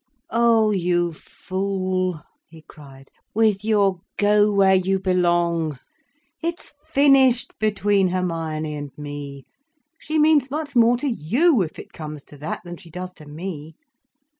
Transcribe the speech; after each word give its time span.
"Ah 0.31 0.71
you 0.71 1.13
fool!" 1.13 2.23
he 2.47 2.63
cried, 2.63 3.11
"with 3.35 3.63
your 3.63 4.01
'go 4.17 4.51
where 4.51 4.73
you 4.73 4.97
belong.' 4.97 5.77
It's 6.41 6.73
finished 6.91 7.53
between 7.59 8.07
Hermione 8.07 8.73
and 8.75 8.89
me. 8.97 9.45
She 9.99 10.17
means 10.17 10.49
much 10.49 10.75
more 10.75 10.97
to 10.97 11.07
you, 11.07 11.61
if 11.61 11.77
it 11.77 11.93
comes 11.93 12.23
to 12.23 12.37
that, 12.37 12.61
than 12.63 12.77
she 12.77 12.89
does 12.89 13.13
to 13.13 13.27
me. 13.27 13.75